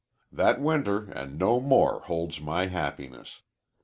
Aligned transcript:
"That 0.31 0.59
winter 0.59 1.11
and 1.11 1.37
no 1.37 1.59
more 1.59 1.99
holds 2.05 2.41
my 2.41 2.65
happiness. 2.65 3.41